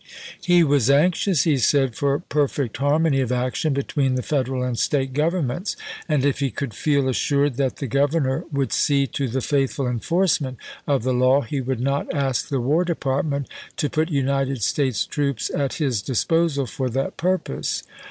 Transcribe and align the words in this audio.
He 0.41 0.63
was 0.63 0.89
anxious, 0.89 1.43
he 1.43 1.59
said, 1.59 1.93
for 1.93 2.17
perfect 2.17 2.77
harmony 2.77 3.21
of 3.21 3.31
action 3.31 3.71
between 3.71 4.15
the 4.15 4.23
Federal 4.23 4.63
and 4.63 4.79
State 4.79 5.13
govern 5.13 5.45
ments, 5.45 5.75
and 6.09 6.25
if 6.25 6.39
he 6.39 6.49
could 6.49 6.73
feel 6.73 7.07
assured 7.07 7.57
that 7.57 7.75
the 7.75 7.87
Gov 7.87 8.13
ernor 8.13 8.51
would 8.51 8.73
see 8.73 9.05
to 9.05 9.27
the 9.27 9.41
faithful 9.41 9.85
enforcement 9.87 10.57
of 10.87 11.03
the 11.03 11.13
law 11.13 11.41
he 11.41 11.61
would 11.61 11.79
not 11.81 12.11
ask 12.15 12.47
the 12.47 12.59
War 12.59 12.83
Department 12.83 13.47
to 13.77 13.91
put 13.91 14.09
United 14.09 14.63
States 14.63 15.05
troops 15.05 15.51
at 15.51 15.73
his 15.75 16.01
disposal 16.01 16.65
for 16.65 16.89
that 16.89 17.15
pur 17.15 17.37
pose. 17.37 17.83